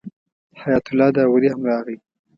[0.61, 1.95] حیات الله داوري هم راغی.